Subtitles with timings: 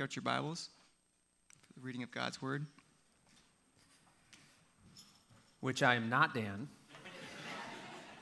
[0.00, 0.70] take out your Bibles
[1.66, 2.64] for the reading of God's Word.
[5.60, 6.68] Which I am not, Dan.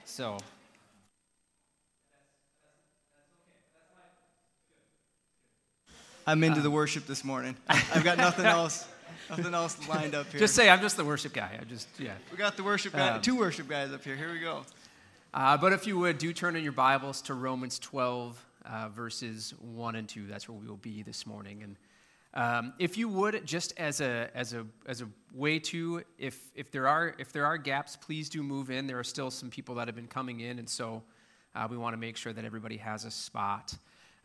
[0.05, 0.39] so.
[6.27, 7.57] I'm into the worship this morning.
[7.69, 8.89] I've got nothing else,
[9.31, 10.41] nothing else lined up here.
[10.41, 11.61] Just say I'm just the worship guy.
[11.61, 12.15] I just yeah.
[12.33, 14.17] we got the worship guy, Um, two worship guys up here.
[14.17, 14.65] Here we go.
[15.33, 19.55] Uh, but if you would, do turn in your Bibles to Romans 12, uh, verses
[19.61, 20.27] 1 and 2.
[20.27, 21.63] That's where we will be this morning.
[21.63, 21.77] And
[22.35, 26.71] um, if you would, just as a, as a, as a way to, if, if,
[26.71, 28.87] there are, if there are gaps, please do move in.
[28.87, 31.03] There are still some people that have been coming in, and so
[31.55, 33.75] uh, we want to make sure that everybody has a spot.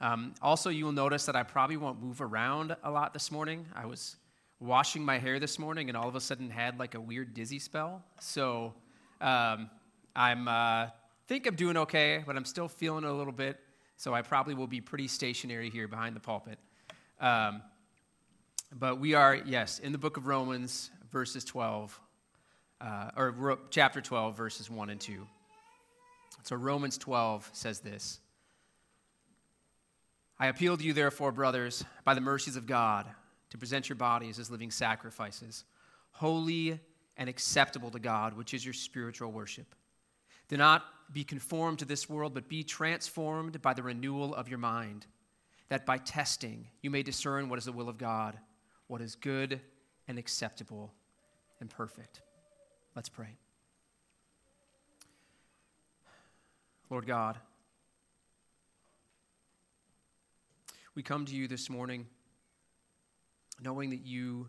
[0.01, 3.65] Um, also, you will notice that I probably won't move around a lot this morning.
[3.73, 4.17] I was
[4.59, 7.59] washing my hair this morning and all of a sudden had like a weird dizzy
[7.59, 8.01] spell.
[8.19, 8.73] So
[9.19, 9.69] um,
[10.15, 10.87] I'm uh,
[11.27, 13.59] think I'm doing okay, but I'm still feeling a little bit.
[13.97, 16.59] So I probably will be pretty stationary here behind the pulpit.
[17.19, 17.61] Um,
[18.75, 21.99] but we are, yes, in the book of Romans, verses 12,
[22.81, 25.27] uh, or chapter 12, verses 1 and 2.
[26.43, 28.19] So Romans 12 says this
[30.39, 33.07] I appeal to you, therefore, brothers, by the mercies of God,
[33.51, 35.63] to present your bodies as living sacrifices,
[36.11, 36.79] holy
[37.15, 39.75] and acceptable to God, which is your spiritual worship.
[40.49, 40.83] Do not
[41.13, 45.05] be conformed to this world, but be transformed by the renewal of your mind,
[45.69, 48.37] that by testing you may discern what is the will of God,
[48.87, 49.61] what is good
[50.07, 50.91] and acceptable
[51.59, 52.21] and perfect.
[52.95, 53.37] Let's pray.
[56.89, 57.37] Lord God,
[60.95, 62.05] we come to you this morning
[63.61, 64.47] knowing that you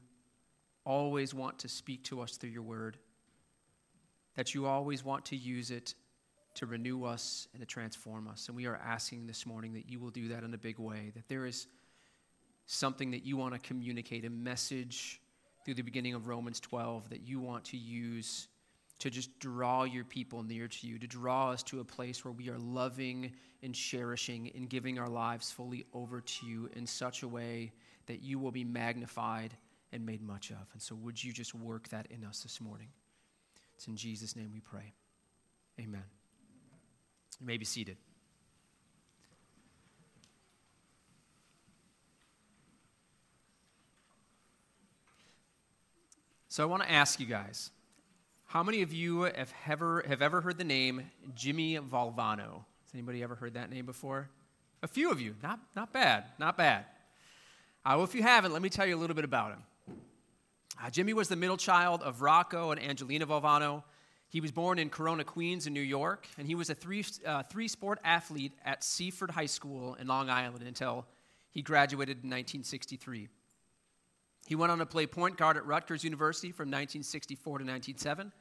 [0.84, 2.98] always want to speak to us through your word,
[4.34, 5.94] that you always want to use it
[6.54, 8.48] to renew us and to transform us.
[8.48, 11.10] And we are asking this morning that you will do that in a big way,
[11.14, 11.66] that there is
[12.66, 15.20] something that you want to communicate, a message
[15.64, 18.48] through the beginning of Romans 12 that you want to use
[19.00, 22.32] to just draw your people near to you, to draw us to a place where
[22.32, 23.32] we are loving
[23.62, 27.72] and cherishing and giving our lives fully over to you in such a way
[28.06, 29.56] that you will be magnified
[29.92, 30.66] and made much of.
[30.72, 32.88] And so, would you just work that in us this morning?
[33.74, 34.92] It's in Jesus' name we pray.
[35.80, 36.04] Amen.
[37.40, 37.96] You may be seated.
[46.48, 47.72] So I want to ask you guys,
[48.44, 52.62] how many of you have ever, have ever heard the name Jimmy Valvano?
[52.84, 54.28] Has anybody ever heard that name before?
[54.84, 55.34] A few of you.
[55.42, 56.26] Not, not bad.
[56.38, 56.84] Not bad.
[57.84, 59.62] Uh, well, if you haven't, let me tell you a little bit about him.
[60.80, 63.82] Uh, Jimmy was the middle child of Rocco and Angelina Valvano.
[64.34, 67.44] He was born in Corona, Queens, in New York, and he was a three, uh,
[67.44, 71.06] three sport athlete at Seaford High School in Long Island until
[71.52, 73.28] he graduated in 1963.
[74.48, 78.32] He went on to play point guard at Rutgers University from 1964 to 1907.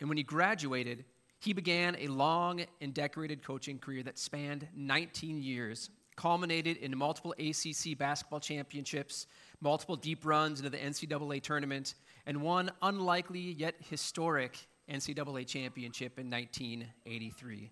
[0.00, 1.06] And when he graduated,
[1.40, 7.34] he began a long and decorated coaching career that spanned 19 years, culminated in multiple
[7.38, 9.28] ACC basketball championships,
[9.62, 11.94] multiple deep runs into the NCAA tournament,
[12.26, 14.58] and one unlikely yet historic
[14.90, 17.70] NCAA championship in 1983.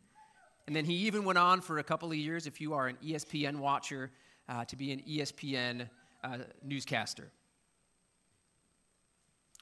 [0.67, 2.97] And then he even went on for a couple of years, if you are an
[3.05, 4.11] ESPN watcher,
[4.49, 5.89] uh, to be an ESPN
[6.25, 7.31] uh, newscaster.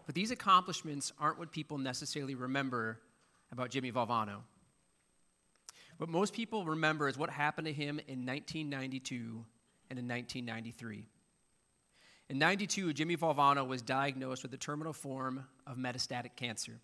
[0.07, 3.01] But these accomplishments aren't what people necessarily remember
[3.53, 4.39] about Jimmy Valvano.
[5.99, 9.45] What most people remember is what happened to him in 1992
[9.91, 11.05] and in 1993.
[12.31, 16.81] In 92, Jimmy Valvano was diagnosed with a terminal form of metastatic cancer.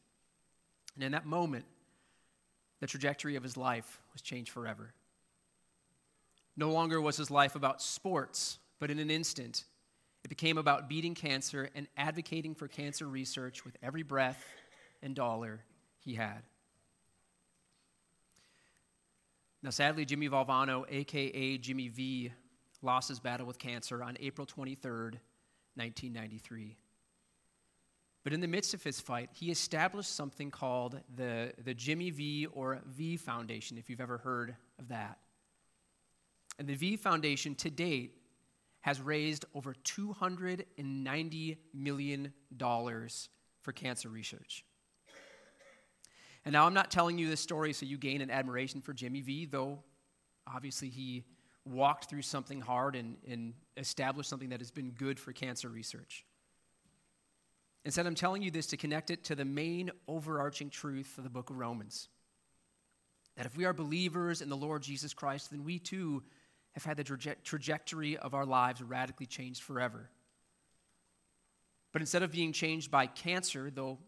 [0.97, 1.67] And in that moment,
[2.81, 4.93] the trajectory of his life was changed forever.
[6.57, 9.65] No longer was his life about sports, but in an instant,
[10.25, 14.43] it became about beating cancer and advocating for cancer research with every breath
[15.03, 15.61] and dollar
[16.01, 16.43] he had.
[19.63, 22.33] Now, sadly, Jimmy Valvano, aka Jimmy V,
[22.83, 25.19] lost his battle with cancer on April 23rd,
[25.75, 26.77] 1993.
[28.27, 32.47] But in the midst of his fight, he established something called the, the Jimmy V
[32.47, 35.19] or V Foundation, if you've ever heard of that.
[36.59, 38.17] And the V Foundation to date
[38.81, 44.65] has raised over $290 million for cancer research.
[46.45, 49.21] And now I'm not telling you this story so you gain an admiration for Jimmy
[49.21, 49.79] V, though
[50.53, 51.23] obviously he
[51.65, 56.25] walked through something hard and, and established something that has been good for cancer research.
[57.87, 61.31] Instead, I'm telling you this to connect it to the main overarching truth of the
[61.31, 62.09] book of Romans.
[63.37, 66.25] That if we are believers in the Lord Jesus Christ, then we too
[66.73, 70.11] have had the traje- trajectory of our lives radically changed forever.
[71.93, 73.99] But instead of being changed by cancer, though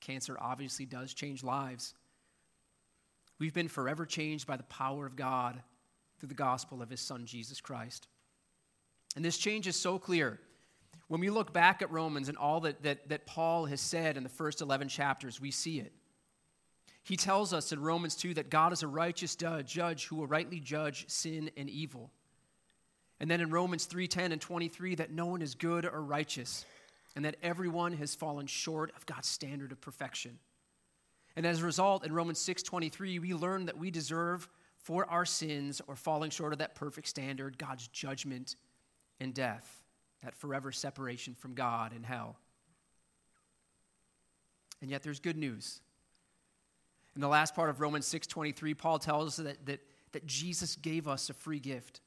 [0.00, 1.92] cancer obviously does change lives,
[3.38, 5.60] we've been forever changed by the power of God
[6.18, 8.08] through the gospel of his son, Jesus Christ.
[9.14, 10.40] And this change is so clear.
[11.08, 14.22] When we look back at Romans and all that, that, that Paul has said in
[14.22, 15.92] the first 11 chapters, we see it.
[17.04, 20.58] He tells us in Romans 2 that God is a righteous judge who will rightly
[20.58, 22.10] judge sin and evil.
[23.20, 26.66] And then in Romans 3:10 and 23 that no one is good or righteous
[27.14, 30.38] and that everyone has fallen short of God's standard of perfection.
[31.36, 35.80] And as a result in Romans 6:23 we learn that we deserve for our sins
[35.86, 38.56] or falling short of that perfect standard God's judgment
[39.20, 39.84] and death,
[40.22, 42.36] that forever separation from God and hell.
[44.80, 45.80] And yet there's good news.
[47.14, 49.80] In the last part of Romans 6:23, Paul tells us that, that,
[50.12, 52.00] that Jesus gave us a free gift.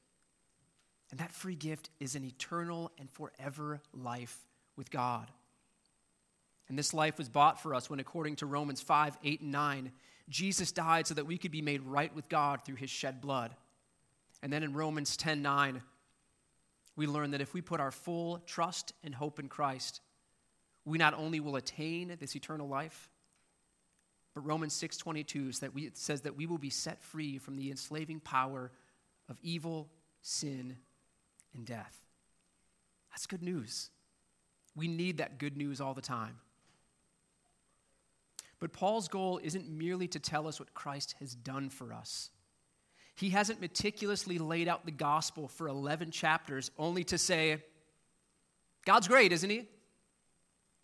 [1.10, 4.44] And that free gift is an eternal and forever life
[4.76, 5.30] with God.
[6.68, 9.92] And this life was bought for us when, according to Romans 5, 8, and 9,
[10.28, 13.56] Jesus died so that we could be made right with God through his shed blood.
[14.40, 15.82] And then in Romans 10, 9,
[16.96, 20.00] we learn that if we put our full trust and hope in Christ,
[20.84, 23.08] we not only will attain this eternal life,
[24.34, 27.70] but Romans 6:22 says that we, says that we will be set free from the
[27.70, 28.70] enslaving power
[29.28, 29.90] of evil,
[30.22, 30.78] sin,
[31.54, 32.04] and death.
[33.10, 33.90] That's good news.
[34.74, 36.38] We need that good news all the time.
[38.60, 42.30] But Paul's goal isn't merely to tell us what Christ has done for us.
[43.16, 47.62] He hasn't meticulously laid out the gospel for 11 chapters only to say,
[48.84, 49.66] God's great, isn't he?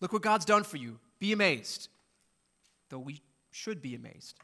[0.01, 0.99] Look what God's done for you.
[1.19, 1.89] Be amazed.
[2.89, 3.21] Though we
[3.51, 4.37] should be amazed.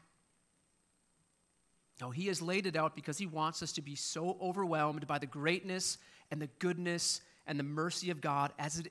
[2.00, 5.18] No, he has laid it out because he wants us to be so overwhelmed by
[5.18, 5.98] the greatness
[6.30, 8.88] and the goodness and the mercy of God as it,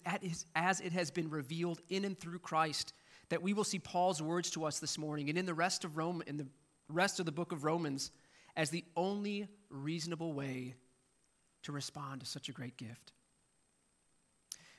[0.56, 2.94] as it has been revealed in and through Christ
[3.30, 5.98] that we will see Paul's words to us this morning and in the rest of
[5.98, 6.48] Rome in the
[6.88, 8.12] rest of the book of Romans
[8.56, 10.76] as the only reasonable way
[11.64, 13.12] to respond to such a great gift.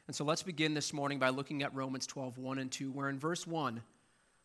[0.06, 3.08] And so let's begin this morning by looking at Romans 12, 1 and 2, where
[3.08, 3.82] in verse 1,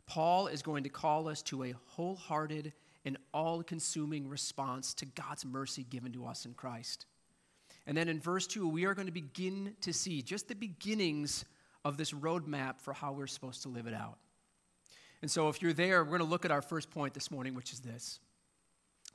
[0.08, 2.74] Paul is going to call us to a wholehearted
[3.06, 7.06] and all consuming response to God's mercy given to us in Christ.
[7.86, 11.46] And then in verse 2, we are going to begin to see just the beginnings
[11.86, 14.18] of this roadmap for how we're supposed to live it out.
[15.22, 17.54] And so, if you're there, we're going to look at our first point this morning,
[17.54, 18.20] which is this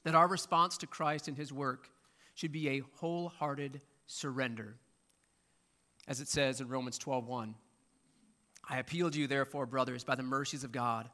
[0.04, 1.90] that our response to Christ and his work
[2.34, 4.76] should be a wholehearted surrender.
[6.06, 7.54] As it says in Romans 12 1.
[8.68, 11.10] I appeal to you, therefore, brothers, by the mercies of God,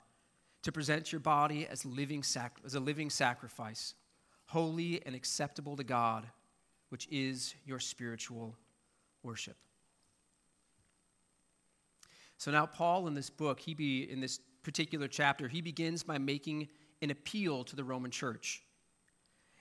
[0.62, 3.94] to present your body as, living sac- as a living sacrifice,
[4.46, 6.26] holy and acceptable to God,
[6.90, 8.56] which is your spiritual
[9.22, 9.56] worship.
[12.36, 16.18] So now, Paul, in this book, he be in this particular chapter, he begins by
[16.18, 16.68] making
[17.02, 18.62] an appeal to the Roman church.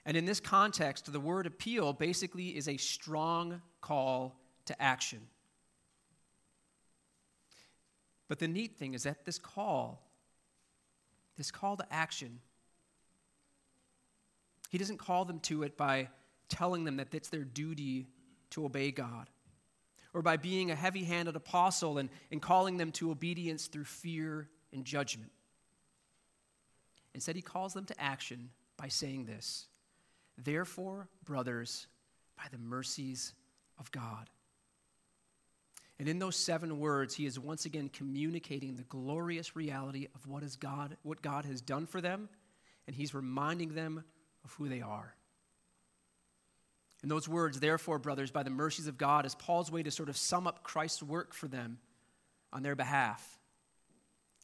[0.10, 5.20] And in this context, the word appeal basically is a strong call to action.
[8.28, 10.02] But the neat thing is that this call,
[11.38, 12.40] this call to action,
[14.72, 16.10] he doesn't call them to it by
[16.48, 18.08] telling them that it's their duty
[18.50, 19.30] to obey God
[20.16, 24.50] or by being a heavy handed apostle and, and calling them to obedience through fear
[24.74, 25.30] and judgment.
[27.14, 29.68] Instead, he calls them to action by saying this
[30.44, 31.88] Therefore, brothers,
[32.38, 33.34] by the mercies
[33.78, 34.30] of God.
[36.00, 40.44] And in those seven words, he is once again communicating the glorious reality of what,
[40.44, 42.30] is God, what God has done for them,
[42.88, 44.04] and he's reminding them
[44.46, 45.14] of who they are.
[47.02, 50.10] And those words, therefore, brothers, by the mercies of God, is Paul's way to sort
[50.10, 51.80] of sum up Christ's work for them
[52.52, 53.40] on their behalf.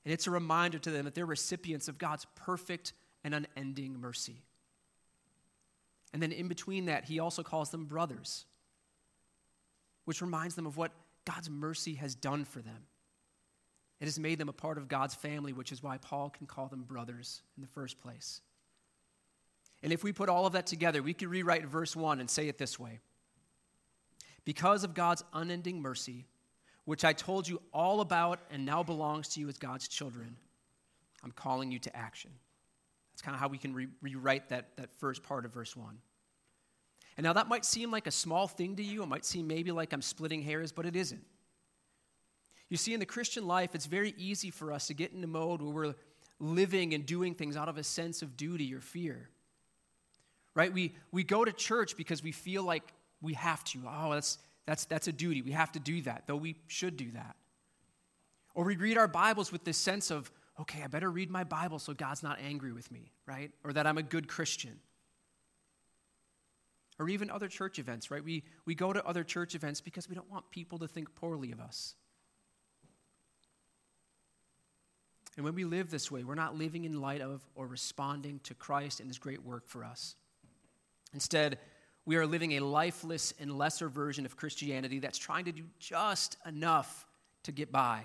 [0.04, 4.44] And it's a reminder to them that they're recipients of God's perfect and unending mercy.
[6.16, 8.46] And then in between that, he also calls them brothers,
[10.06, 10.94] which reminds them of what
[11.26, 12.84] God's mercy has done for them.
[14.00, 16.70] It has made them a part of God's family, which is why Paul can call
[16.70, 18.40] them brothers in the first place.
[19.84, 22.48] And if we put all of that together, we could rewrite verse 1 and say
[22.48, 23.02] it this way
[24.46, 26.28] Because of God's unending mercy,
[26.86, 30.38] which I told you all about and now belongs to you as God's children,
[31.26, 32.32] I'm calling you to action.
[33.12, 35.98] That's kind of how we can re- rewrite that, that first part of verse 1.
[37.18, 39.02] And now that might seem like a small thing to you.
[39.04, 41.24] It might seem maybe like I'm splitting hairs, but it isn't.
[42.70, 45.28] You see, in the Christian life, it's very easy for us to get in a
[45.28, 45.96] mode where we're
[46.40, 49.30] living and doing things out of a sense of duty or fear.
[50.56, 50.74] right?
[50.74, 53.80] We, we go to church because we feel like we have to.
[53.88, 55.42] Oh, that's, that's, that's a duty.
[55.42, 57.36] We have to do that, though we should do that.
[58.56, 60.32] Or we read our Bibles with this sense of,
[60.62, 63.52] okay, I better read my Bible so God's not angry with me, right?
[63.64, 64.80] Or that I'm a good Christian.
[66.98, 68.24] Or even other church events, right?
[68.24, 71.52] We, we go to other church events because we don't want people to think poorly
[71.52, 71.96] of us.
[75.36, 78.54] And when we live this way, we're not living in light of or responding to
[78.54, 80.16] Christ and his great work for us.
[81.14, 81.60] Instead,
[82.06, 86.38] we are living a lifeless and lesser version of Christianity that's trying to do just
[86.46, 87.06] enough
[87.44, 88.04] to get by.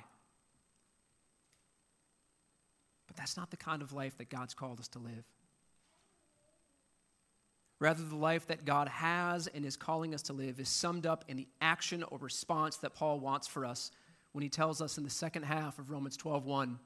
[3.07, 5.25] But that's not the kind of life that God's called us to live.
[7.81, 11.25] Rather, the life that God has and is calling us to live is summed up
[11.29, 13.91] in the action or response that Paul wants for us
[14.33, 16.79] when he tells us in the second half of Romans 12:1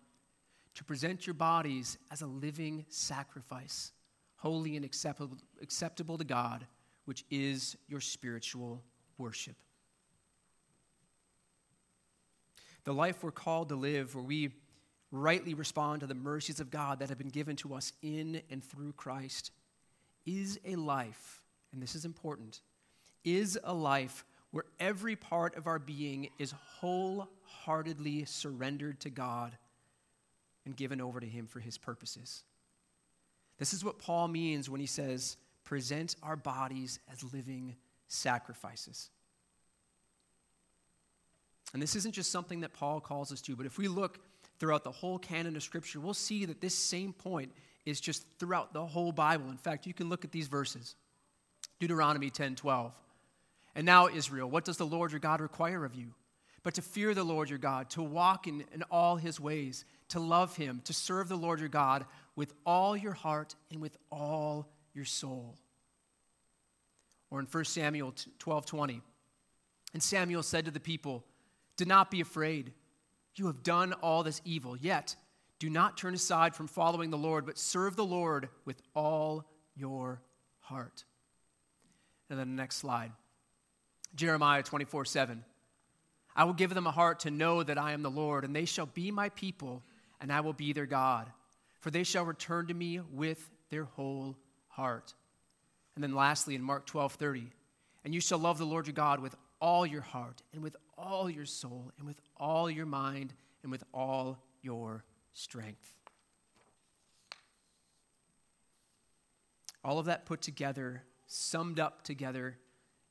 [0.74, 3.92] to present your bodies as a living sacrifice,
[4.36, 6.66] holy and acceptable, acceptable to God,
[7.06, 8.82] which is your spiritual
[9.18, 9.56] worship.
[12.84, 14.52] The life we're called to live, where we
[15.10, 18.62] rightly respond to the mercies of God that have been given to us in and
[18.62, 19.50] through Christ,
[20.26, 22.60] is a life, and this is important,
[23.24, 29.56] is a life where every part of our being is wholeheartedly surrendered to God
[30.64, 32.44] and given over to Him for His purposes.
[33.58, 37.76] This is what Paul means when he says, present our bodies as living
[38.08, 39.10] sacrifices.
[41.72, 44.20] And this isn't just something that Paul calls us to, but if we look
[44.58, 47.52] throughout the whole canon of Scripture, we'll see that this same point
[47.84, 49.50] is just throughout the whole Bible.
[49.50, 50.96] In fact, you can look at these verses
[51.80, 52.92] Deuteronomy 10 12.
[53.74, 56.14] And now, Israel, what does the Lord your God require of you?
[56.62, 60.20] But to fear the Lord your God, to walk in, in all his ways, to
[60.20, 64.68] love him, to serve the Lord your God with all your heart and with all
[64.94, 65.56] your soul.
[67.30, 69.02] Or in 1 Samuel 12 20.
[69.92, 71.24] And Samuel said to the people,
[71.76, 72.72] Do not be afraid.
[73.36, 75.16] You have done all this evil, yet
[75.58, 79.44] do not turn aside from following the Lord, but serve the Lord with all
[79.76, 80.20] your
[80.60, 81.04] heart.
[82.30, 83.12] And then the next slide
[84.14, 85.44] Jeremiah 24 7.
[86.36, 88.64] I will give them a heart to know that I am the Lord, and they
[88.64, 89.82] shall be my people,
[90.20, 91.30] and I will be their God.
[91.80, 94.36] For they shall return to me with their whole
[94.68, 95.14] heart.
[95.94, 97.50] And then lastly, in Mark 12 30,
[98.04, 101.30] and you shall love the Lord your God with all your heart, and with all
[101.30, 103.32] your soul, and with all your mind,
[103.62, 105.94] and with all your strength.
[109.84, 112.56] All of that put together, summed up together,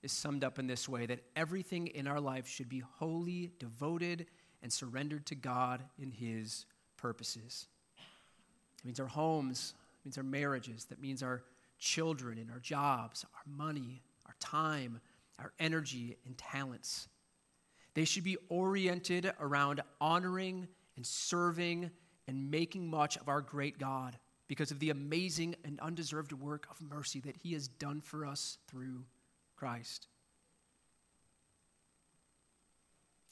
[0.01, 4.25] is summed up in this way that everything in our life should be wholly devoted
[4.63, 6.65] and surrendered to God in His
[6.97, 7.67] purposes.
[8.79, 11.43] It means our homes, it means our marriages, that means our
[11.77, 14.99] children and our jobs, our money, our time,
[15.39, 17.07] our energy and talents.
[17.93, 21.91] They should be oriented around honoring and serving
[22.27, 26.81] and making much of our great God because of the amazing and undeserved work of
[26.81, 29.03] mercy that He has done for us through
[29.55, 30.07] Christ.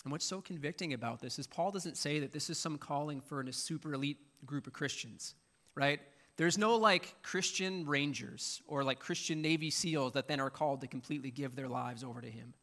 [0.04, 3.22] And what's so convicting about this is Paul doesn't say that this is some calling
[3.22, 5.36] for a super elite group of Christians,
[5.76, 6.00] right?
[6.38, 10.88] There's no like Christian Rangers or like Christian Navy SEALs that then are called to
[10.88, 12.54] completely give their lives over to him.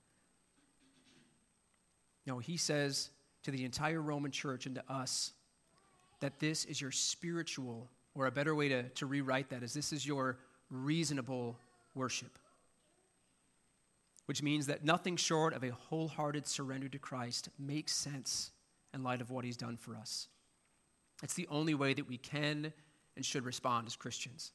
[2.26, 3.10] No, he says
[3.44, 5.32] to the entire Roman church and to us
[6.20, 9.92] that this is your spiritual, or a better way to, to rewrite that is this
[9.92, 10.38] is your
[10.70, 11.58] reasonable
[11.94, 12.38] worship
[14.28, 18.50] which means that nothing short of a wholehearted surrender to Christ makes sense
[18.92, 20.28] in light of what he's done for us.
[21.22, 22.74] It's the only way that we can
[23.16, 24.52] and should respond as Christians.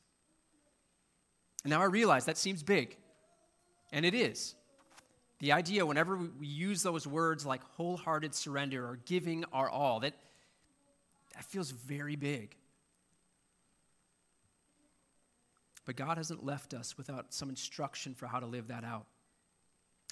[1.63, 2.97] And now I realize that seems big,
[3.91, 4.53] and it is.
[5.39, 10.13] The idea, whenever we use those words like wholehearted surrender or giving our all, that,
[11.33, 12.55] that feels very big.
[15.85, 19.05] But God hasn't left us without some instruction for how to live that out.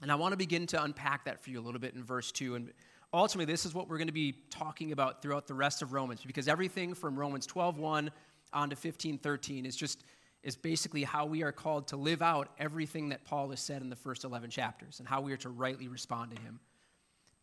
[0.01, 2.31] And I want to begin to unpack that for you a little bit in verse
[2.31, 2.55] 2.
[2.55, 2.73] And
[3.13, 6.21] ultimately, this is what we're going to be talking about throughout the rest of Romans,
[6.25, 8.11] because everything from Romans 12 1
[8.53, 10.03] on to 15 13 is just
[10.43, 13.91] is basically how we are called to live out everything that Paul has said in
[13.91, 16.59] the first 11 chapters and how we are to rightly respond to him.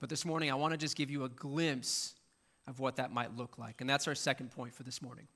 [0.00, 2.16] But this morning, I want to just give you a glimpse
[2.68, 3.80] of what that might look like.
[3.80, 5.26] And that's our second point for this morning.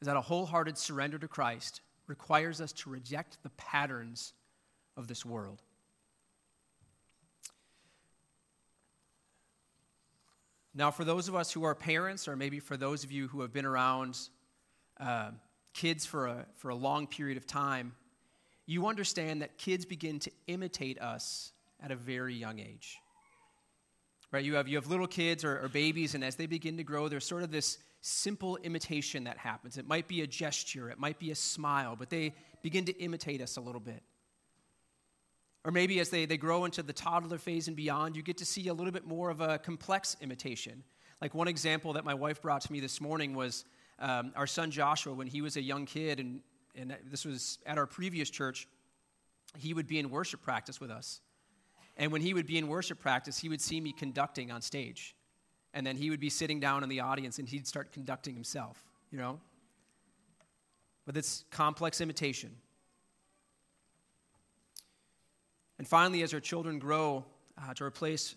[0.00, 4.32] Is that a wholehearted surrender to Christ requires us to reject the patterns
[4.96, 5.60] of this world.
[10.72, 13.40] Now, for those of us who are parents, or maybe for those of you who
[13.40, 14.18] have been around
[15.00, 15.32] uh,
[15.74, 17.92] kids for a, for a long period of time,
[18.66, 21.52] you understand that kids begin to imitate us
[21.82, 22.99] at a very young age.
[24.32, 24.44] Right?
[24.44, 27.08] You have, you have little kids or, or babies, and as they begin to grow,
[27.08, 29.76] there's sort of this simple imitation that happens.
[29.76, 33.40] It might be a gesture, it might be a smile, but they begin to imitate
[33.40, 34.02] us a little bit.
[35.64, 38.46] Or maybe as they, they grow into the toddler phase and beyond, you get to
[38.46, 40.84] see a little bit more of a complex imitation.
[41.20, 43.64] Like one example that my wife brought to me this morning was
[43.98, 46.40] um, our son Joshua, when he was a young kid, and,
[46.74, 48.66] and this was at our previous church,
[49.58, 51.20] he would be in worship practice with us.
[52.00, 55.14] And when he would be in worship practice, he would see me conducting on stage.
[55.74, 58.82] And then he would be sitting down in the audience and he'd start conducting himself,
[59.12, 59.38] you know?
[61.04, 62.56] But it's complex imitation.
[65.78, 67.26] And finally, as our children grow
[67.58, 68.34] uh, to a place,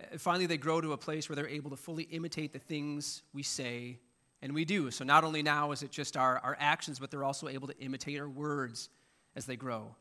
[0.00, 3.22] uh, finally they grow to a place where they're able to fully imitate the things
[3.34, 3.98] we say
[4.40, 4.88] and we do.
[4.92, 7.78] So not only now is it just our, our actions, but they're also able to
[7.80, 8.88] imitate our words
[9.34, 9.96] as they grow.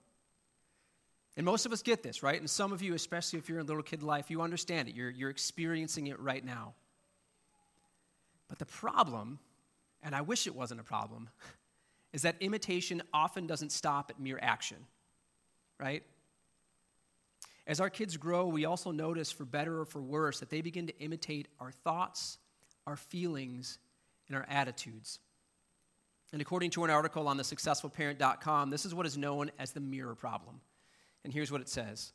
[1.40, 2.38] And most of us get this, right?
[2.38, 4.94] And some of you, especially if you're in little kid life, you understand it.
[4.94, 6.74] You're, you're experiencing it right now.
[8.50, 9.40] But the problem,
[10.04, 11.30] and I wish it wasn't a problem,
[12.12, 14.80] is that imitation often doesn't stop at mere action,
[15.80, 16.04] right?
[17.66, 20.88] As our kids grow, we also notice, for better or for worse, that they begin
[20.88, 22.38] to imitate our thoughts,
[22.86, 23.80] our feelings,
[24.28, 25.20] and our attitudes.
[26.34, 29.80] And according to an article on the thesuccessfulparent.com, this is what is known as the
[29.80, 30.60] mirror problem.
[31.30, 32.12] And here's what it says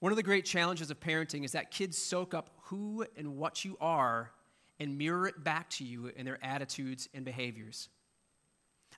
[0.00, 3.64] One of the great challenges of parenting is that kids soak up who and what
[3.64, 4.32] you are
[4.80, 7.88] and mirror it back to you in their attitudes and behaviors.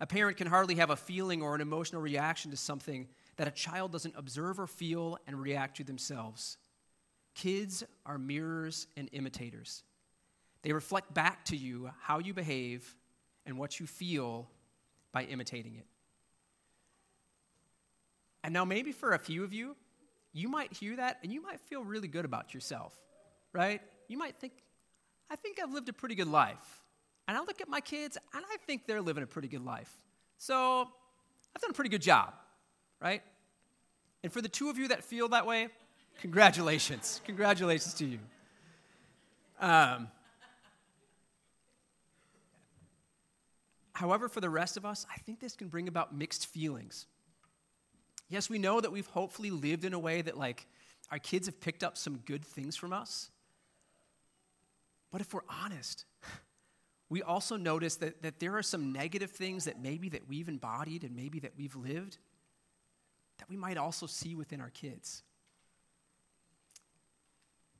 [0.00, 3.50] A parent can hardly have a feeling or an emotional reaction to something that a
[3.50, 6.56] child doesn't observe or feel and react to themselves.
[7.34, 9.82] Kids are mirrors and imitators.
[10.62, 12.96] They reflect back to you how you behave
[13.44, 14.48] and what you feel
[15.12, 15.84] by imitating it.
[18.44, 19.74] And now, maybe for a few of you,
[20.32, 22.94] you might hear that and you might feel really good about yourself,
[23.52, 23.80] right?
[24.06, 24.52] You might think,
[25.28, 26.82] I think I've lived a pretty good life.
[27.26, 29.92] And I look at my kids and I think they're living a pretty good life.
[30.38, 30.82] So
[31.56, 32.34] I've done a pretty good job
[33.04, 33.22] right?
[34.22, 35.68] And for the two of you that feel that way,
[36.20, 37.20] congratulations.
[37.26, 38.18] congratulations to you.
[39.60, 40.08] Um,
[43.92, 47.06] however, for the rest of us, I think this can bring about mixed feelings.
[48.28, 50.66] Yes, we know that we've hopefully lived in a way that, like,
[51.10, 53.30] our kids have picked up some good things from us.
[55.10, 56.06] But if we're honest,
[57.08, 61.04] we also notice that, that there are some negative things that maybe that we've embodied
[61.04, 62.18] and maybe that we've lived
[63.38, 65.22] that we might also see within our kids.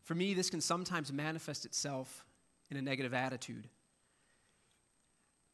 [0.03, 2.25] For me, this can sometimes manifest itself
[2.71, 3.69] in a negative attitude.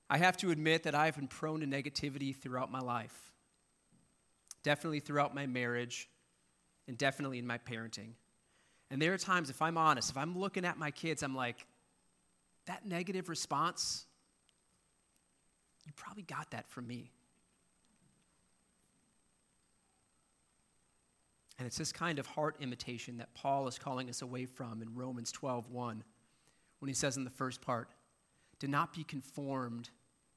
[0.08, 3.32] I have to admit that I've been prone to negativity throughout my life,
[4.62, 6.08] definitely throughout my marriage,
[6.88, 8.12] and definitely in my parenting.
[8.90, 11.66] And there are times, if I'm honest, if I'm looking at my kids, I'm like,
[12.66, 14.06] that negative response,
[15.86, 17.10] you probably got that from me.
[21.58, 24.94] And it's this kind of heart imitation that Paul is calling us away from in
[24.94, 26.02] Romans 12:1
[26.78, 27.92] when he says in the first part,
[28.58, 29.90] "Do not be conformed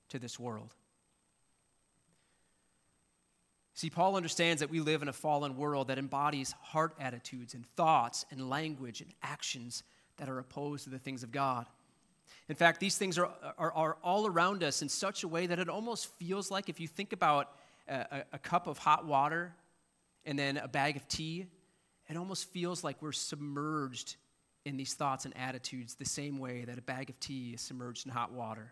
[0.10, 0.76] to this world."
[3.76, 7.66] See, Paul understands that we live in a fallen world that embodies heart attitudes and
[7.76, 9.84] thoughts and language and actions
[10.18, 11.66] that are opposed to the things of God.
[12.50, 15.60] In fact, these things are, are, are all around us in such a way that
[15.60, 17.50] it almost feels like if you think about
[17.88, 19.54] a, a cup of hot water
[20.26, 21.48] and then a bag of tea,
[22.10, 24.18] it almost feels like we're submerged
[24.66, 28.06] in these thoughts and attitudes the same way that a bag of tea is submerged
[28.06, 28.72] in hot water.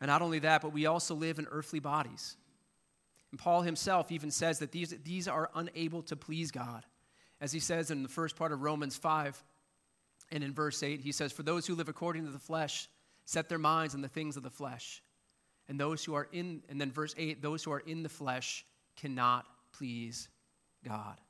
[0.00, 2.36] And not only that, but we also live in earthly bodies.
[3.30, 6.84] And Paul himself even says that these, these are unable to please God.
[7.40, 9.42] As he says in the first part of Romans 5
[10.32, 12.88] and in verse 8, he says, For those who live according to the flesh
[13.24, 15.02] set their minds on the things of the flesh.
[15.68, 18.64] And those who are in, and then verse 8, those who are in the flesh
[18.96, 20.28] cannot please
[20.82, 21.20] God.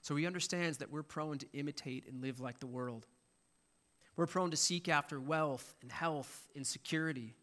[0.00, 3.06] So he understands that we're prone to imitate and live like the world.
[4.14, 7.34] We're prone to seek after wealth and health and security.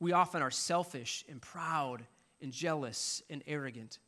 [0.00, 2.04] We often are selfish and proud
[2.40, 3.98] and jealous and arrogant.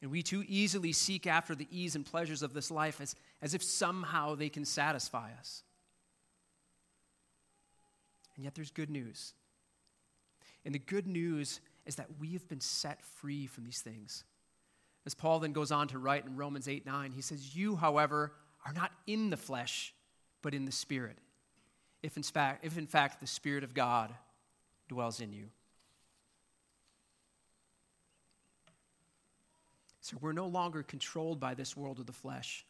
[0.00, 3.54] And we too easily seek after the ease and pleasures of this life as, as
[3.54, 5.62] if somehow they can satisfy us.
[8.36, 9.32] And yet there's good news.
[10.64, 14.24] And the good news is that we have been set free from these things.
[15.06, 18.32] As Paul then goes on to write in Romans 8 9, he says, You, however,
[18.64, 19.94] are not in the flesh,
[20.42, 21.18] but in the Spirit,
[22.02, 24.14] if in fact, if in fact the Spirit of God
[24.88, 25.46] dwells in you.
[30.00, 32.66] So we're no longer controlled by this world of the flesh.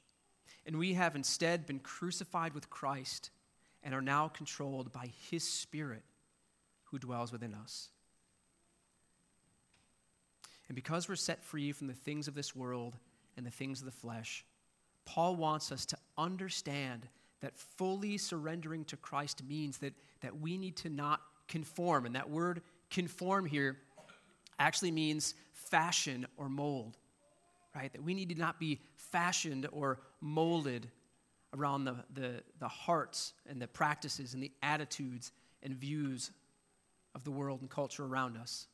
[0.66, 3.31] And we have instead been crucified with Christ
[3.83, 6.03] and are now controlled by his Spirit
[6.85, 7.88] who dwells within us.
[10.68, 12.94] And because we're set free from the things of this world
[13.37, 14.44] and the things of the flesh,
[15.05, 17.09] Paul wants us to understand
[17.40, 22.07] that fully surrendering to Christ means that, that we need to not conform.
[22.07, 23.79] And that word conform here
[24.59, 26.97] actually means fashion or mold
[27.75, 27.93] right?
[27.93, 30.89] That we need to not be fashioned or molded
[31.53, 36.31] around the, the, the hearts and the practices and the attitudes and views
[37.15, 38.67] of the world and culture around us.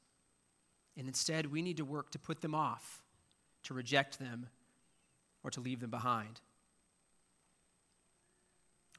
[0.97, 3.03] And instead, we need to work to put them off,
[3.65, 4.49] to reject them,
[5.43, 6.41] or to leave them behind.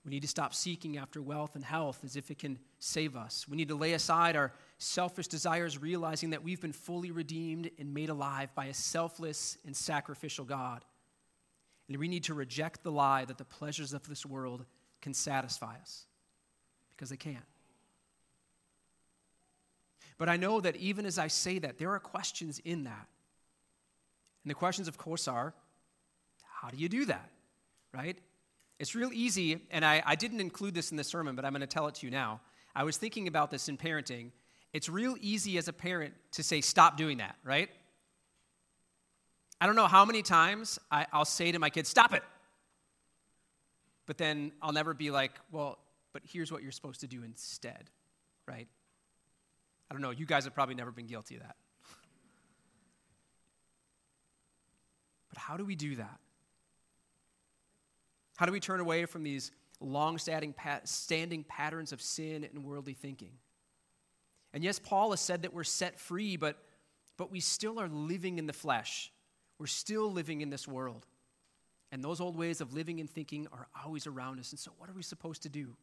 [0.04, 3.48] We need to stop seeking after wealth and health as if it can save us.
[3.48, 7.94] We need to lay aside our selfish desires, realizing that we've been fully redeemed and
[7.94, 10.84] made alive by a selfless and sacrificial God.
[11.88, 14.66] And we need to reject the lie that the pleasures of this world
[15.02, 16.06] can satisfy us,
[16.96, 17.38] because they can't.
[20.18, 23.08] But I know that even as I say that, there are questions in that.
[24.44, 25.54] And the questions, of course, are
[26.62, 27.30] how do you do that?
[27.94, 28.18] Right?
[28.82, 31.62] It's real easy, and I, I didn't include this in the sermon, but I'm going
[31.62, 32.42] to tell it to you now.
[32.76, 34.32] I was thinking about this in parenting.
[34.74, 37.70] It's real easy as a parent to say, stop doing that, right?
[39.62, 42.24] I don't know how many times I, I'll say to my kids, stop it.
[44.08, 45.78] But then I'll never be like, well,
[46.12, 47.92] but here's what you're supposed to do instead,
[48.48, 48.68] right?
[49.92, 50.10] I don't know.
[50.10, 51.56] You guys have probably never been guilty of that.
[55.30, 56.20] But how do we do that?
[58.42, 60.56] How do we turn away from these long standing
[61.44, 63.34] patterns of sin and worldly thinking?
[64.52, 66.58] And yes, Paul has said that we're set free, but,
[67.18, 69.12] but we still are living in the flesh.
[69.60, 71.06] We're still living in this world.
[71.92, 74.50] And those old ways of living and thinking are always around us.
[74.50, 75.76] And so, what are we supposed to do?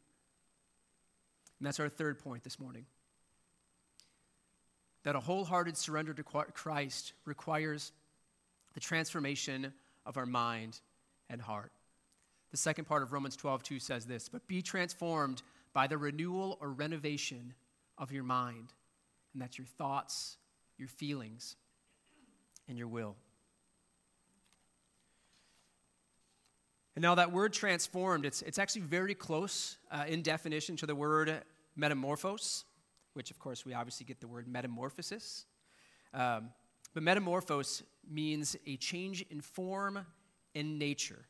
[1.60, 2.86] And that's our third point this morning.
[5.04, 7.92] That a wholehearted surrender to Christ requires
[8.74, 9.72] the transformation
[10.04, 10.80] of our mind
[11.30, 11.70] and heart.
[12.50, 16.58] The second part of Romans 12, 2 says this But be transformed by the renewal
[16.61, 17.54] or renovation
[17.96, 18.72] of your mind.
[19.32, 20.38] And that's your thoughts,
[20.78, 21.56] your feelings,
[22.68, 23.16] and your will.
[26.96, 30.96] And now, that word transformed, it's, it's actually very close uh, in definition to the
[30.96, 31.42] word
[31.76, 32.64] metamorphos,
[33.12, 35.46] which, of course, we obviously get the word metamorphosis.
[36.12, 36.50] Um,
[36.94, 40.04] but metamorphos means a change in form
[40.56, 41.27] and nature.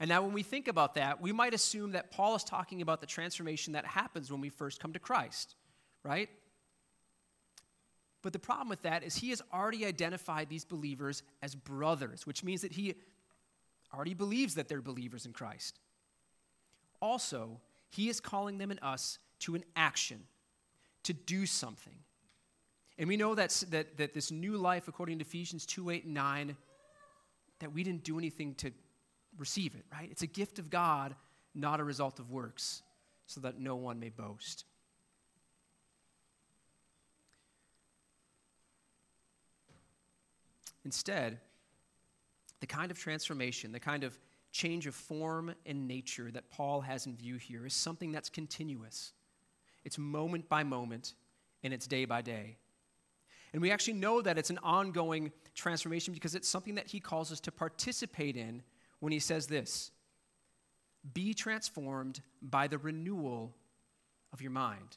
[0.00, 3.02] And now, when we think about that, we might assume that Paul is talking about
[3.02, 5.56] the transformation that happens when we first come to Christ,
[6.02, 6.30] right?
[8.22, 12.42] But the problem with that is he has already identified these believers as brothers, which
[12.42, 12.94] means that he
[13.94, 15.78] already believes that they're believers in Christ.
[17.02, 17.60] Also,
[17.90, 20.22] he is calling them and us to an action,
[21.02, 21.96] to do something.
[22.98, 26.14] And we know that, that, that this new life, according to Ephesians 2 8 and
[26.14, 26.56] 9,
[27.58, 28.72] that we didn't do anything to
[29.40, 30.08] receive it, right?
[30.10, 31.16] It's a gift of God,
[31.54, 32.82] not a result of works,
[33.26, 34.64] so that no one may boast.
[40.84, 41.38] Instead,
[42.60, 44.18] the kind of transformation, the kind of
[44.52, 49.12] change of form and nature that Paul has in view here is something that's continuous.
[49.84, 51.14] It's moment by moment,
[51.62, 52.56] and it's day by day.
[53.52, 57.32] And we actually know that it's an ongoing transformation because it's something that he calls
[57.32, 58.62] us to participate in
[59.00, 59.90] when he says this
[61.12, 63.54] Be transformed by the renewal
[64.32, 64.96] of your mind.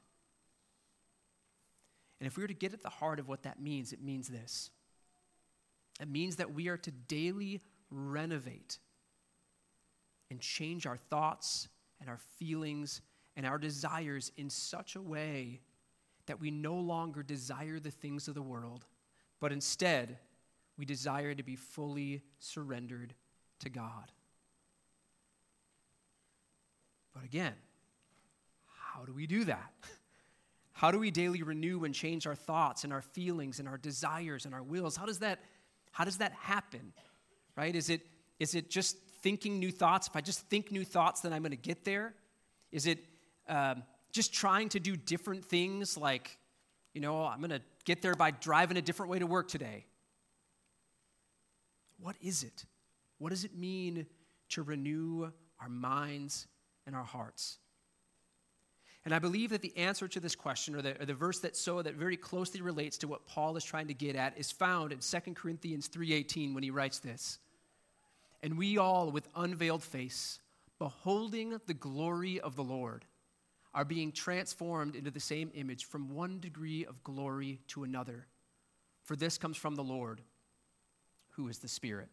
[2.20, 4.28] And if we were to get at the heart of what that means, it means
[4.28, 4.70] this
[6.00, 8.80] it means that we are to daily renovate
[10.30, 11.68] and change our thoughts
[12.00, 13.02] and our feelings
[13.36, 15.62] and our desires in such a way
[16.26, 18.86] that we no longer desire the things of the world,
[19.40, 20.18] but instead
[20.78, 23.14] we desire to be fully surrendered
[23.64, 24.12] to God.
[27.14, 27.54] But again,
[28.94, 29.72] how do we do that?
[30.76, 34.46] How do we daily renew and change our thoughts and our feelings and our desires
[34.46, 34.98] and our wills?
[34.98, 35.40] How does that,
[35.92, 36.94] how does that happen?
[37.56, 37.74] Right?
[37.76, 38.02] Is it,
[38.40, 40.08] is it just thinking new thoughts?
[40.08, 42.16] If I just think new thoughts, then I'm going to get there?
[42.72, 42.98] Is it
[43.48, 46.38] um, just trying to do different things like,
[46.94, 49.86] you know, I'm going to get there by driving a different way to work today?
[52.00, 52.66] What is it?
[53.24, 54.06] What does it mean
[54.50, 56.48] to renew our minds
[56.86, 57.58] and our hearts.
[59.06, 61.56] And I believe that the answer to this question, or the, or the verse that
[61.56, 64.92] so that very closely relates to what Paul is trying to get at, is found
[64.92, 67.40] in 2 Corinthians 3:18 when he writes this.
[68.42, 70.40] And we all, with unveiled face,
[70.80, 73.06] beholding the glory of the Lord,
[73.74, 78.28] are being transformed into the same image from one degree of glory to another.
[79.04, 80.22] For this comes from the Lord,
[81.32, 82.10] who is the Spirit.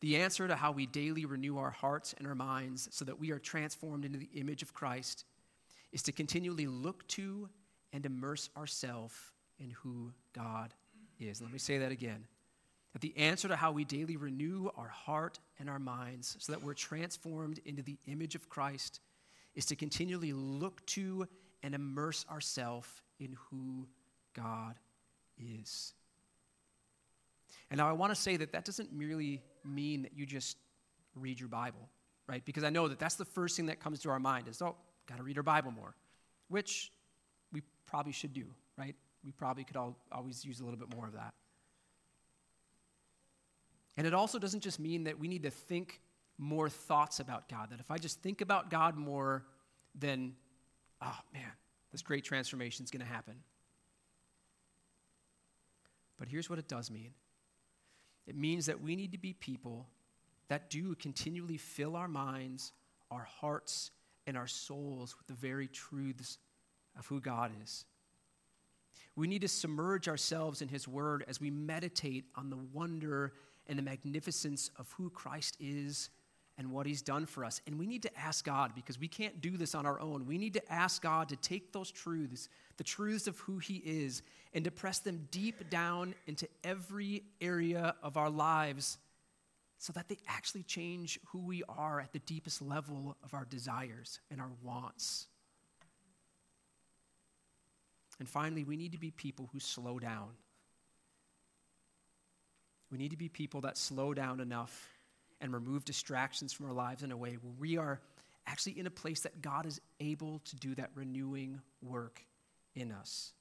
[0.00, 3.32] The answer to how we daily renew our hearts and our minds so that we
[3.32, 5.24] are transformed into the image of Christ
[5.92, 7.48] is to continually look to
[7.92, 9.14] and immerse ourselves
[9.58, 10.72] in who God
[11.18, 11.42] is.
[11.42, 12.26] Let me say that again.
[12.92, 16.62] That the answer to how we daily renew our heart and our minds so that
[16.62, 19.00] we're transformed into the image of Christ
[19.54, 21.26] is to continually look to
[21.62, 23.88] and immerse ourselves in who
[24.34, 24.76] God
[25.38, 25.92] is.
[27.70, 30.56] And now I want to say that that doesn't merely mean that you just
[31.14, 31.88] read your Bible,
[32.26, 32.44] right?
[32.44, 34.76] Because I know that that's the first thing that comes to our mind is, oh,
[35.08, 35.94] got to read our Bible more,
[36.48, 36.92] which
[37.52, 38.94] we probably should do, right?
[39.24, 41.34] We probably could all, always use a little bit more of that.
[43.96, 46.00] And it also doesn't just mean that we need to think
[46.38, 49.44] more thoughts about God, that if I just think about God more,
[49.94, 50.34] then,
[51.02, 51.50] oh man,
[51.90, 53.34] this great transformation is going to happen.
[56.16, 57.10] But here's what it does mean
[58.28, 59.86] it means that we need to be people
[60.48, 62.72] that do continually fill our minds,
[63.10, 63.90] our hearts,
[64.26, 66.36] and our souls with the very truths
[66.98, 67.86] of who God is.
[69.16, 73.32] We need to submerge ourselves in His Word as we meditate on the wonder
[73.66, 76.10] and the magnificence of who Christ is
[76.58, 77.60] and what He's done for us.
[77.66, 80.36] And we need to ask God, because we can't do this on our own, we
[80.36, 84.64] need to ask God to take those truths, the truths of who He is, and
[84.64, 88.98] to press them deep down into every area of our lives
[89.78, 94.18] so that they actually change who we are at the deepest level of our desires
[94.30, 95.28] and our wants.
[98.18, 100.30] And finally, we need to be people who slow down.
[102.90, 104.88] We need to be people that slow down enough
[105.40, 108.00] and remove distractions from our lives in a way where we are
[108.46, 112.22] actually in a place that God is able to do that renewing work
[112.74, 113.32] in us.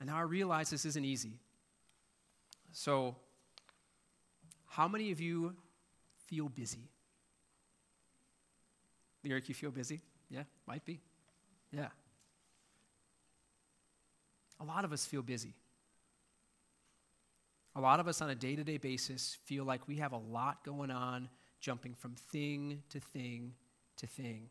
[0.00, 1.38] And now I realize this isn't easy.
[2.72, 3.16] So,
[4.66, 5.54] how many of you
[6.26, 6.88] feel busy?
[9.24, 10.00] Eric, you feel busy?
[10.28, 11.00] Yeah, might be.
[11.72, 11.88] Yeah.
[14.60, 15.54] A lot of us feel busy.
[17.76, 20.16] A lot of us on a day to day basis feel like we have a
[20.16, 21.28] lot going on,
[21.60, 23.52] jumping from thing to thing
[23.96, 24.48] to thing.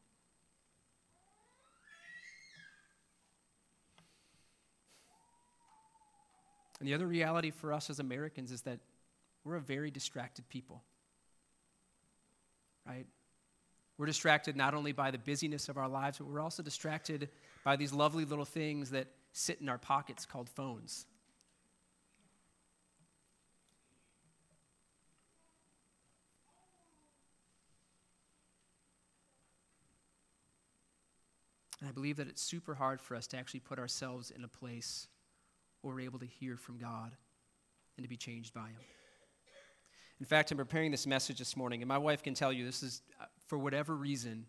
[6.79, 8.79] And the other reality for us as Americans is that
[9.45, 10.83] we're a very distracted people.
[12.85, 13.05] Right?
[13.97, 17.29] We're distracted not only by the busyness of our lives, but we're also distracted
[17.63, 21.05] by these lovely little things that sit in our pockets called phones.
[31.83, 34.47] And I believe that it's super hard for us to actually put ourselves in a
[34.47, 35.09] place
[35.81, 37.11] where we're able to hear from God
[37.97, 38.79] and to be changed by Him.
[40.21, 42.83] In fact, I'm preparing this message this morning, and my wife can tell you this
[42.83, 44.45] is, uh, for whatever reason,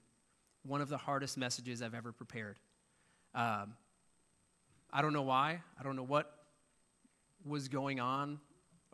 [0.63, 2.61] one of the hardest messages I've ever prepared.
[3.35, 3.75] Um,
[4.93, 5.61] I don't know why.
[5.77, 6.33] I don't know what
[7.45, 8.39] was going on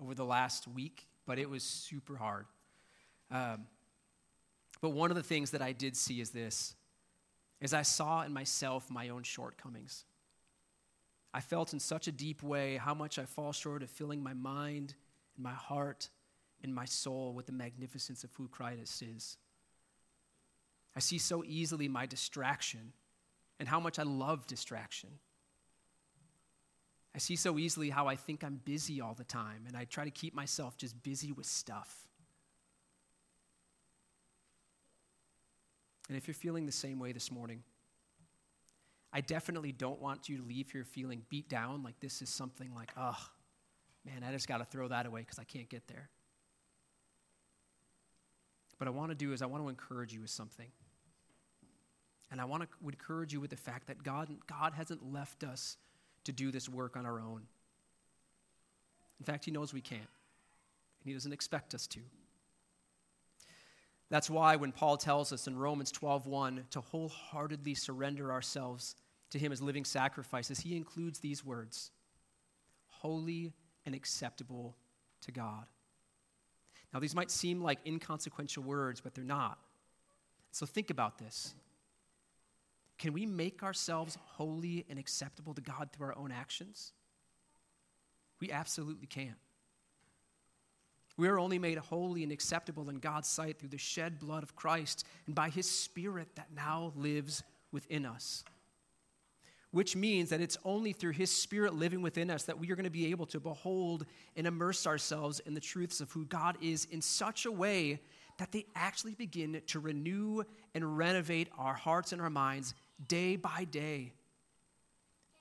[0.00, 2.46] over the last week, but it was super hard.
[3.30, 3.66] Um,
[4.80, 6.74] but one of the things that I did see is this
[7.60, 10.04] is I saw in myself my own shortcomings.
[11.32, 14.34] I felt in such a deep way how much I fall short of filling my
[14.34, 14.94] mind
[15.36, 16.08] and my heart
[16.62, 19.36] and my soul with the magnificence of who Christ is.
[20.96, 22.92] I see so easily my distraction
[23.58, 25.10] and how much I love distraction.
[27.14, 30.04] I see so easily how I think I'm busy all the time and I try
[30.04, 32.08] to keep myself just busy with stuff.
[36.10, 37.62] And if you're feeling the same way this morning,
[39.12, 42.74] I definitely don't want you to leave here feeling beat down like this is something
[42.74, 43.16] like, oh,
[44.04, 46.10] man, I just got to throw that away because I can't get there.
[48.78, 50.66] What I want to do is I want to encourage you with something.
[52.32, 55.76] And I want to encourage you with the fact that God, God hasn't left us
[56.24, 57.42] to do this work on our own.
[59.20, 60.08] In fact, He knows we can't, and
[61.04, 62.00] He doesn't expect us to.
[64.10, 68.96] That's why when Paul tells us in Romans 12:1 to wholeheartedly surrender ourselves
[69.30, 71.92] to him as living sacrifices, he includes these words:
[72.88, 73.54] holy
[73.86, 74.76] and acceptable
[75.22, 75.66] to God.
[76.92, 79.58] Now, these might seem like inconsequential words, but they're not.
[80.50, 81.54] So think about this.
[82.98, 86.92] Can we make ourselves holy and acceptable to God through our own actions?
[88.40, 89.36] We absolutely can.
[91.20, 94.56] We are only made holy and acceptable in God's sight through the shed blood of
[94.56, 98.42] Christ and by his Spirit that now lives within us.
[99.70, 102.84] Which means that it's only through his Spirit living within us that we are going
[102.84, 106.86] to be able to behold and immerse ourselves in the truths of who God is
[106.86, 108.00] in such a way
[108.38, 110.42] that they actually begin to renew
[110.74, 112.72] and renovate our hearts and our minds
[113.08, 114.14] day by day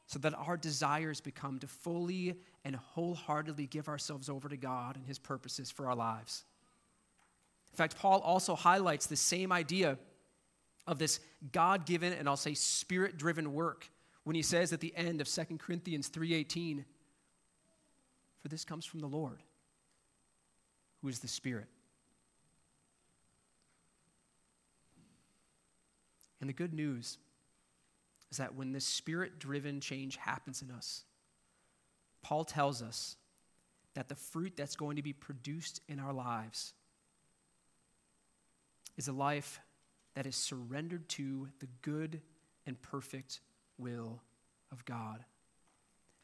[0.08, 5.06] so that our desires become to fully and wholeheartedly give ourselves over to God and
[5.06, 6.44] His purposes for our lives.
[7.72, 9.98] In fact, Paul also highlights the same idea
[10.88, 11.20] of this
[11.52, 13.90] God given and I'll say spirit driven work
[14.24, 16.84] when he says at the end of 2 Corinthians 3:18
[18.42, 19.44] for this comes from the Lord
[21.02, 21.68] who is the spirit
[26.42, 27.20] and the good news
[28.32, 31.04] is that when this spirit driven change happens in us,
[32.22, 33.16] Paul tells us
[33.96, 36.74] that the fruit that's going to be produced in our lives
[38.98, 39.60] is a life
[40.16, 42.22] that is surrendered to the good
[42.66, 43.40] and perfect
[43.78, 44.22] will
[44.72, 45.24] of God.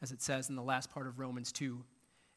[0.02, 1.82] As it says in the last part of Romans 2,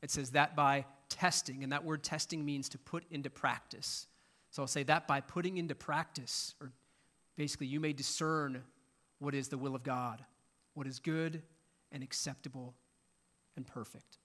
[0.01, 4.07] it says that by testing, and that word testing means to put into practice.
[4.51, 6.71] So I'll say that by putting into practice, or
[7.35, 8.63] basically, you may discern
[9.19, 10.23] what is the will of God,
[10.73, 11.41] what is good
[11.91, 12.73] and acceptable
[13.59, 14.17] and perfect.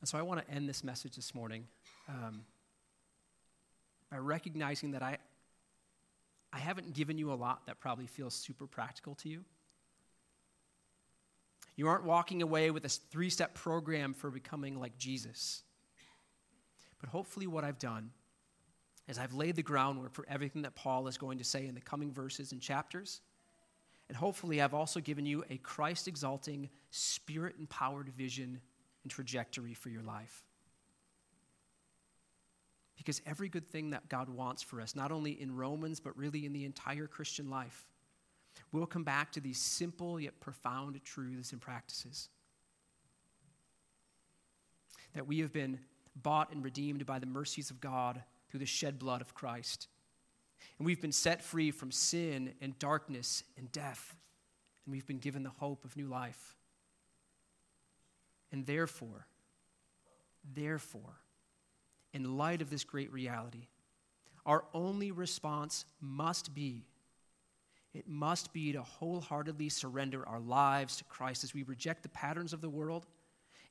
[0.00, 1.66] And so I want to end this message this morning
[2.08, 2.44] um,
[4.10, 5.18] by recognizing that I,
[6.50, 9.44] I haven't given you a lot that probably feels super practical to you.
[11.76, 15.62] You aren't walking away with a three step program for becoming like Jesus.
[17.00, 18.12] But hopefully, what I've done
[19.08, 21.80] is I've laid the groundwork for everything that Paul is going to say in the
[21.80, 23.20] coming verses and chapters.
[24.08, 28.60] And hopefully, I've also given you a Christ exalting, spirit empowered vision
[29.02, 30.44] and trajectory for your life.
[32.96, 36.44] Because every good thing that God wants for us, not only in Romans, but really
[36.44, 37.88] in the entire Christian life,
[38.72, 42.28] will come back to these simple yet profound truths and practices.
[45.14, 45.78] That we have been
[46.14, 49.88] bought and redeemed by the mercies of God through the shed blood of Christ.
[50.78, 54.16] And we've been set free from sin and darkness and death.
[54.84, 56.56] And we've been given the hope of new life.
[58.52, 59.26] And therefore,
[60.54, 61.20] therefore,
[62.12, 63.68] in light of this great reality,
[64.44, 66.84] our only response must be
[67.92, 72.52] it must be to wholeheartedly surrender our lives to Christ as we reject the patterns
[72.52, 73.06] of the world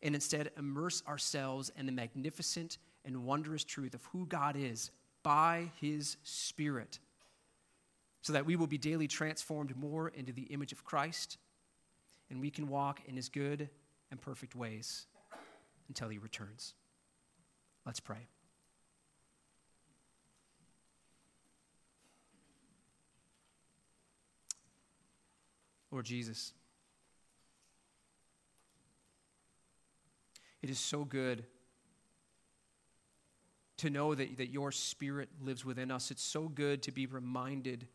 [0.01, 4.91] and instead immerse ourselves in the magnificent and wondrous truth of who God is
[5.23, 6.99] by His Spirit,
[8.21, 11.37] so that we will be daily transformed more into the image of Christ
[12.29, 13.69] and we can walk in His good
[14.11, 15.05] and perfect ways
[15.87, 16.73] until He returns.
[17.85, 18.27] Let's pray.
[25.91, 26.53] Lord Jesus.
[30.61, 31.45] It is so good
[33.77, 36.11] to know that, that your spirit lives within us.
[36.11, 37.87] It's so good to be reminded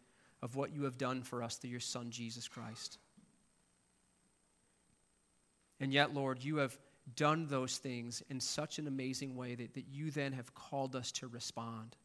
[0.42, 2.98] of what you have done for us through your Son, Jesus Christ.
[5.80, 6.78] And yet, Lord, you have
[7.16, 11.12] done those things in such an amazing way that, that you then have called us
[11.12, 11.96] to respond.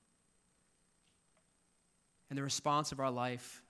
[2.29, 3.63] And the response of our life,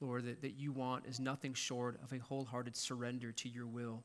[0.00, 4.04] Lord, that, that you want is nothing short of a wholehearted surrender to your will.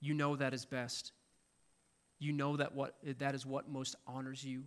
[0.00, 1.12] You know that is best.
[2.18, 4.64] You know that what, that is what most honors you.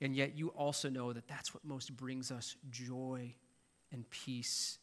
[0.00, 3.34] And yet you also know that that's what most brings us joy
[3.92, 4.78] and peace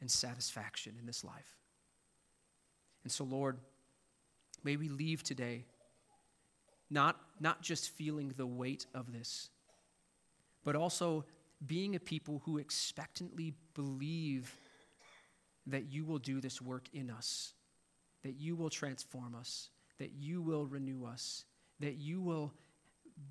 [0.00, 1.56] and satisfaction in this life.
[3.04, 3.58] And so, Lord,
[4.64, 5.64] may we leave today
[6.90, 9.50] not, not just feeling the weight of this,
[10.64, 11.24] but also
[11.64, 14.54] being a people who expectantly believe
[15.66, 17.54] that you will do this work in us
[18.26, 21.44] that you will transform us, that you will renew us,
[21.78, 22.52] that you will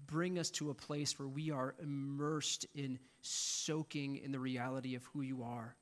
[0.07, 5.03] bring us to a place where we are immersed in soaking in the reality of
[5.11, 5.75] who you are.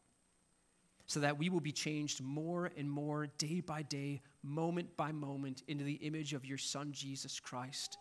[1.06, 5.62] So that we will be changed more and more, day by day, moment by moment,
[5.68, 8.00] into the image of your Son, Jesus Christ.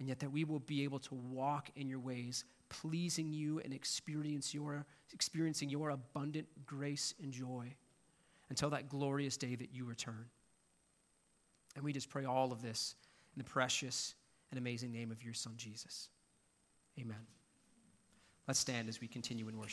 [0.00, 3.72] And yet, that we will be able to walk in your ways, pleasing you and
[3.72, 7.76] experience your, experiencing your abundant grace and joy.
[8.54, 10.26] Until that glorious day that you return.
[11.74, 12.94] And we just pray all of this
[13.34, 14.14] in the precious
[14.52, 16.08] and amazing name of your Son, Jesus.
[17.00, 17.26] Amen.
[18.46, 19.62] Let's stand as we continue in worship.